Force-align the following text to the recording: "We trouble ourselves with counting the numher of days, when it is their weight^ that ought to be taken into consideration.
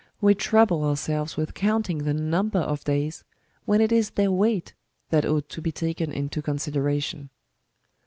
"We 0.19 0.33
trouble 0.33 0.83
ourselves 0.83 1.37
with 1.37 1.53
counting 1.53 1.99
the 1.99 2.13
numher 2.13 2.55
of 2.63 2.83
days, 2.83 3.23
when 3.65 3.81
it 3.81 3.91
is 3.91 4.09
their 4.09 4.29
weight^ 4.29 4.71
that 5.11 5.25
ought 5.27 5.47
to 5.49 5.61
be 5.61 5.71
taken 5.71 6.11
into 6.11 6.41
consideration. 6.41 7.29